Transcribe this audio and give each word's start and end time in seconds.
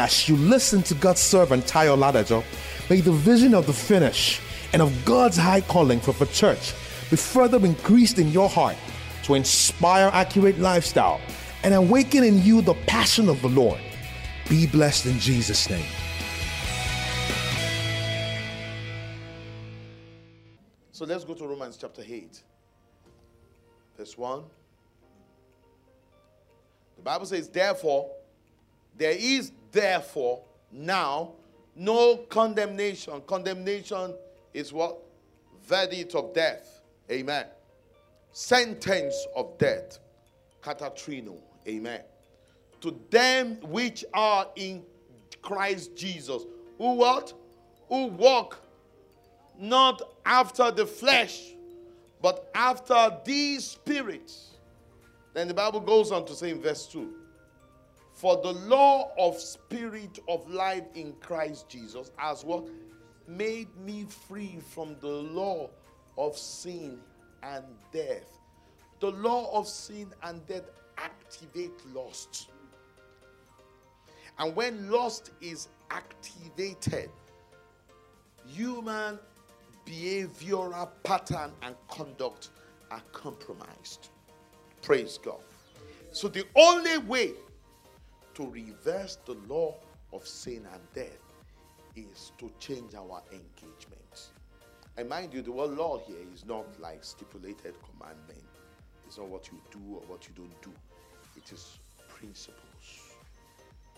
As 0.00 0.28
you 0.28 0.36
listen 0.36 0.80
to 0.84 0.94
God's 0.94 1.20
servant 1.20 1.64
Tayo 1.66 1.98
Ladajo, 1.98 2.44
may 2.88 3.00
the 3.00 3.10
vision 3.10 3.52
of 3.52 3.66
the 3.66 3.72
finish 3.72 4.40
and 4.72 4.80
of 4.80 5.04
God's 5.04 5.36
high 5.36 5.60
calling 5.60 5.98
for 5.98 6.12
the 6.12 6.26
church 6.26 6.72
be 7.10 7.16
further 7.16 7.58
increased 7.66 8.20
in 8.20 8.28
your 8.28 8.48
heart 8.48 8.76
to 9.24 9.34
inspire 9.34 10.08
accurate 10.12 10.60
lifestyle 10.60 11.20
and 11.64 11.74
awaken 11.74 12.22
in 12.22 12.40
you 12.44 12.62
the 12.62 12.74
passion 12.86 13.28
of 13.28 13.42
the 13.42 13.48
Lord. 13.48 13.80
Be 14.48 14.68
blessed 14.68 15.06
in 15.06 15.18
Jesus' 15.18 15.68
name. 15.68 15.90
So 20.92 21.06
let's 21.06 21.24
go 21.24 21.34
to 21.34 21.44
Romans 21.44 21.76
chapter 21.76 22.04
8, 22.06 22.40
verse 23.96 24.16
1. 24.16 24.44
The 26.98 27.02
Bible 27.02 27.26
says, 27.26 27.48
Therefore, 27.48 28.12
there 28.96 29.16
is 29.18 29.50
therefore 29.72 30.42
now 30.70 31.32
no 31.74 32.16
condemnation. 32.28 33.22
Condemnation 33.26 34.14
is 34.52 34.72
what? 34.72 34.98
Verdict 35.64 36.14
of 36.14 36.34
death. 36.34 36.80
Amen. 37.10 37.46
Sentence 38.32 39.26
of 39.36 39.56
death. 39.58 39.98
Katatrino. 40.62 41.36
Amen. 41.66 42.00
To 42.80 42.98
them 43.10 43.58
which 43.62 44.04
are 44.12 44.48
in 44.56 44.82
Christ 45.40 45.96
Jesus. 45.96 46.42
Who 46.78 46.94
what? 46.94 47.32
Who 47.88 48.06
walk 48.06 48.60
not 49.58 50.02
after 50.24 50.70
the 50.70 50.86
flesh, 50.86 51.52
but 52.20 52.50
after 52.54 53.16
the 53.24 53.58
spirit. 53.58 54.32
Then 55.34 55.48
the 55.48 55.54
Bible 55.54 55.80
goes 55.80 56.12
on 56.12 56.24
to 56.26 56.34
say 56.34 56.50
in 56.50 56.60
verse 56.60 56.86
2 56.86 57.14
For 58.18 58.36
the 58.42 58.50
law 58.52 59.12
of 59.16 59.38
spirit 59.38 60.18
of 60.26 60.50
life 60.50 60.82
in 60.96 61.12
Christ 61.20 61.68
Jesus 61.68 62.10
has 62.16 62.44
what? 62.44 62.66
Made 63.28 63.68
me 63.76 64.06
free 64.26 64.58
from 64.70 64.96
the 64.98 65.06
law 65.06 65.70
of 66.16 66.36
sin 66.36 66.98
and 67.44 67.64
death. 67.92 68.26
The 68.98 69.12
law 69.12 69.56
of 69.56 69.68
sin 69.68 70.12
and 70.24 70.44
death 70.48 70.64
activate 70.96 71.70
lust. 71.94 72.50
And 74.40 74.56
when 74.56 74.90
lust 74.90 75.30
is 75.40 75.68
activated, 75.92 77.10
human 78.44 79.20
behavioral 79.86 80.88
pattern 81.04 81.52
and 81.62 81.76
conduct 81.88 82.50
are 82.90 83.02
compromised. 83.12 84.08
Praise 84.82 85.20
God. 85.22 85.38
So 86.10 86.26
the 86.26 86.44
only 86.56 86.98
way 86.98 87.34
to 88.38 88.48
reverse 88.50 89.18
the 89.26 89.34
law 89.48 89.74
of 90.12 90.24
sin 90.24 90.64
and 90.72 90.80
death 90.94 91.34
is 91.96 92.30
to 92.38 92.48
change 92.60 92.94
our 92.94 93.20
engagement. 93.32 94.30
And 94.96 95.08
mind 95.08 95.34
you, 95.34 95.42
the 95.42 95.50
word 95.50 95.70
law 95.70 95.98
here 96.06 96.24
is 96.32 96.46
not 96.46 96.64
like 96.80 97.02
stipulated 97.02 97.74
commandment. 97.90 98.44
It's 99.04 99.18
not 99.18 99.26
what 99.26 99.50
you 99.50 99.58
do 99.72 99.96
or 99.96 100.02
what 100.06 100.28
you 100.28 100.34
don't 100.36 100.62
do. 100.62 100.70
It 101.36 101.50
is 101.52 101.78
principles. 102.08 103.10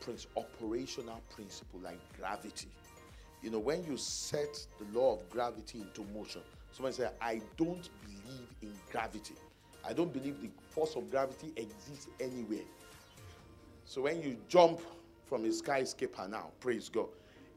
Prince, 0.00 0.26
operational 0.38 1.20
principle 1.34 1.80
like 1.84 2.00
gravity. 2.18 2.68
You 3.42 3.50
know, 3.50 3.58
when 3.58 3.84
you 3.84 3.98
set 3.98 4.66
the 4.78 4.98
law 4.98 5.12
of 5.12 5.28
gravity 5.28 5.82
into 5.82 6.10
motion, 6.14 6.40
someone 6.72 6.94
say, 6.94 7.10
I 7.20 7.42
don't 7.58 7.86
believe 8.00 8.48
in 8.62 8.72
gravity. 8.90 9.34
I 9.86 9.92
don't 9.92 10.12
believe 10.12 10.40
the 10.40 10.48
force 10.70 10.96
of 10.96 11.10
gravity 11.10 11.52
exists 11.56 12.08
anywhere. 12.18 12.64
So 13.92 14.00
when 14.00 14.22
you 14.22 14.38
jump 14.48 14.80
from 15.26 15.44
a 15.44 15.52
skyscraper 15.52 16.26
now, 16.26 16.52
praise 16.60 16.88
God, 16.88 17.08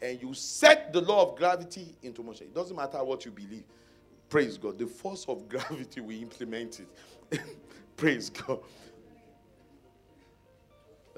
and 0.00 0.18
you 0.22 0.32
set 0.32 0.90
the 0.90 1.02
law 1.02 1.28
of 1.28 1.36
gravity 1.36 1.94
into 2.02 2.22
motion, 2.22 2.46
it 2.46 2.54
doesn't 2.54 2.74
matter 2.74 3.04
what 3.04 3.26
you 3.26 3.30
believe. 3.30 3.64
Praise 4.30 4.56
God. 4.56 4.78
The 4.78 4.86
force 4.86 5.26
of 5.28 5.46
gravity 5.50 6.00
will 6.00 6.18
implement 6.18 6.80
it. 6.80 7.42
praise 7.98 8.30
God. 8.30 8.60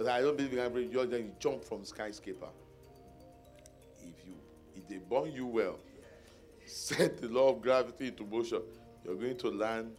I 0.00 0.20
don't 0.20 0.36
believe 0.36 0.50
in 0.50 0.58
gravity. 0.58 0.88
You 0.91 1.06
then 1.06 1.20
you 1.20 1.32
jump 1.38 1.62
from 1.62 1.84
skyscraper. 1.84 2.48
If 4.00 4.26
you 4.26 4.34
if 4.75 4.88
they 4.88 4.98
burn 4.98 5.31
you 5.31 5.46
well, 5.46 5.78
set 6.66 7.20
the 7.20 7.28
law 7.28 7.50
of 7.50 7.62
gravity 7.62 8.08
into 8.08 8.25
motion, 8.25 8.62
you're 9.04 9.14
going 9.14 9.36
to 9.36 9.50
land 9.50 9.92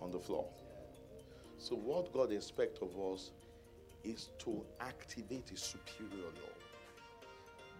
on 0.00 0.10
the 0.10 0.18
floor. 0.18 0.46
So, 1.58 1.76
what 1.76 2.10
God 2.14 2.32
expects 2.32 2.80
of 2.80 2.98
us 2.98 3.32
is 4.04 4.30
to 4.38 4.62
activate 4.80 5.50
a 5.52 5.56
superior 5.56 6.24
law. 6.24 6.54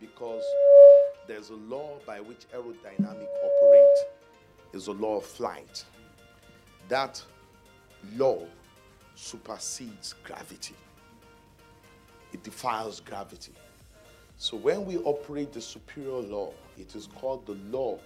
Because 0.00 0.44
there's 1.26 1.50
a 1.50 1.54
law 1.54 1.98
by 2.06 2.20
which 2.20 2.48
aerodynamic 2.54 3.28
operate. 3.44 3.98
Is 4.72 4.86
a 4.86 4.92
law 4.92 5.16
of 5.16 5.24
flight. 5.24 5.84
That 6.88 7.20
law 8.16 8.46
supersedes 9.16 10.14
gravity. 10.22 10.76
It 12.32 12.44
defies 12.44 13.00
gravity. 13.00 13.52
So 14.36 14.56
when 14.56 14.86
we 14.86 14.98
operate 14.98 15.52
the 15.52 15.60
superior 15.60 16.22
law, 16.22 16.52
it 16.78 16.94
is 16.94 17.08
called 17.08 17.46
the 17.46 17.58
law 17.76 17.98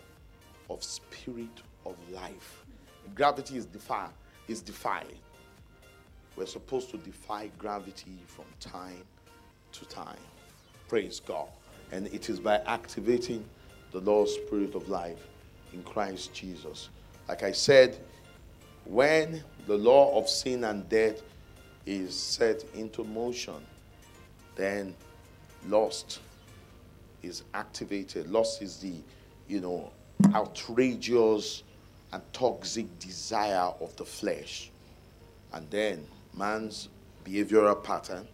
of 0.70 0.82
spirit 0.82 1.62
of 1.84 1.97
life. 2.10 2.64
Gravity 3.14 3.58
is 3.58 3.66
defied, 3.66 4.10
is. 4.48 4.62
We're 6.37 6.47
supposed 6.47 6.91
to 6.91 6.97
defy 6.99 7.50
gravity 7.59 8.19
from 8.27 8.47
time 8.61 9.03
to 9.72 9.84
time. 9.87 10.19
Praise 10.89 11.21
God. 11.21 11.49
And 11.93 12.06
it 12.09 12.28
is 12.28 12.41
by 12.41 12.56
activating 12.67 13.45
the 13.93 14.00
of 14.00 14.27
spirit 14.27 14.75
of 14.75 14.89
life 14.89 15.28
in 15.72 15.83
Christ 15.84 16.34
Jesus. 16.34 16.89
Like 17.28 17.43
I 17.43 17.53
said, 17.53 17.99
when 18.84 19.43
the 19.67 19.77
law 19.77 20.19
of 20.19 20.28
sin 20.28 20.65
and 20.65 20.89
death 20.89 21.22
is 21.87 22.19
set 22.19 22.65
into 22.75 23.05
motion, 23.05 23.65
then 24.56 24.95
lust 25.66 26.21
is 27.22 27.45
activated. 27.55 28.28
Lust 28.31 28.61
is 28.61 28.78
the, 28.78 28.95
you 29.49 29.61
know, 29.61 29.91
outrageous 30.34 31.62
and 32.12 32.22
toxic 32.33 32.99
desire 32.99 33.72
of 33.81 33.95
the 33.97 34.05
flesh. 34.05 34.71
And 35.53 35.69
then 35.71 36.06
man's 36.37 36.89
behavioral 37.25 37.83
pattern 37.83 38.27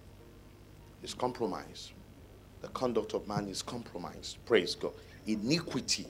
is 1.02 1.14
compromised. 1.14 1.92
The 2.62 2.68
conduct 2.68 3.14
of 3.14 3.26
man 3.26 3.48
is 3.48 3.62
compromised. 3.62 4.38
Praise 4.44 4.74
God. 4.74 4.92
Iniquity 5.26 6.06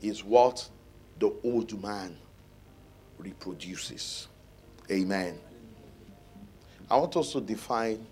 is 0.00 0.24
what 0.24 0.68
the 1.18 1.32
old 1.44 1.82
man 1.82 2.16
reproduces. 3.18 4.28
Amen. 4.90 5.38
I 6.90 6.96
want 6.96 7.16
us 7.16 7.32
to 7.32 7.40
define 7.40 8.06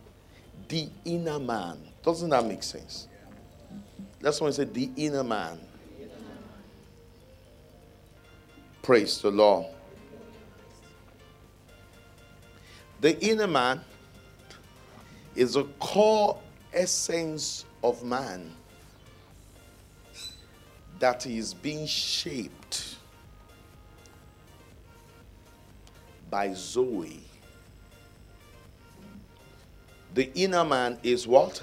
the 0.68 0.88
inner 1.04 1.38
man. 1.38 1.78
Doesn't 2.02 2.30
that 2.30 2.44
make 2.46 2.62
sense? 2.62 3.08
That's 4.20 4.40
why 4.40 4.48
I 4.48 4.50
said 4.50 4.72
the 4.72 4.90
inner 4.96 5.24
man. 5.24 5.58
Praise 8.82 9.20
the 9.20 9.30
Lord. 9.30 9.66
The 13.02 13.18
inner 13.20 13.48
man 13.48 13.80
is 15.34 15.56
a 15.56 15.64
core 15.80 16.38
essence 16.72 17.64
of 17.82 18.04
man 18.04 18.52
that 21.00 21.26
is 21.26 21.52
being 21.52 21.84
shaped 21.84 22.98
by 26.30 26.52
Zoe. 26.54 27.24
The 30.14 30.32
inner 30.36 30.64
man 30.64 30.96
is 31.02 31.26
what? 31.26 31.60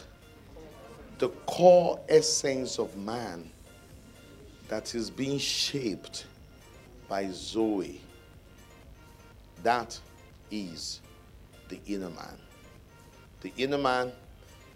The 1.19 1.29
core 1.45 2.01
essence 2.09 2.79
of 2.79 2.97
man 2.97 3.49
that 4.67 4.93
is 4.93 5.09
being 5.09 5.37
shaped 5.37 6.25
by 7.07 7.29
Zoe. 7.31 8.01
That 9.63 9.97
is 10.51 10.99
the 11.69 11.79
inner 11.87 12.09
man. 12.09 12.37
The 13.41 13.53
inner 13.57 13.77
man 13.77 14.11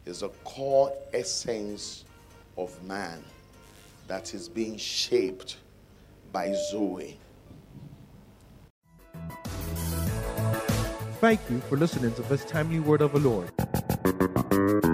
is 0.06 0.24
a 0.24 0.30
core 0.46 0.94
essence 1.14 2.06
of 2.58 2.82
man 2.84 3.24
that 4.08 4.34
is 4.34 4.48
being 4.48 4.78
shaped 4.78 5.58
by 6.32 6.54
Zoe. 6.72 7.18
Thank 11.20 11.40
you 11.50 11.60
for 11.70 11.78
listening 11.78 12.14
to 12.16 12.22
this 12.24 12.46
timely 12.46 12.80
word 12.80 13.02
of 13.02 13.14
the 13.14 13.20
Lord. 13.20 14.93